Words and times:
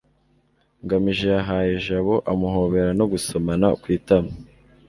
ngamije 0.83 1.27
yahaye 1.37 1.71
jabo 1.85 2.15
amuhobera 2.31 2.91
no 2.99 3.05
gusomana 3.11 3.67
ku 3.81 3.85
itama 3.97 4.31